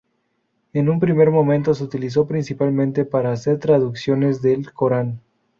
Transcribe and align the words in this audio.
En 0.73 0.89
un 0.89 0.99
primer 0.99 1.29
momento 1.29 1.75
se 1.75 1.83
utilizó 1.83 2.25
principalmente 2.25 3.05
para 3.05 3.31
hacer 3.33 3.59
traducciones 3.59 4.41
del 4.41 4.73
"Corán". 4.73 5.21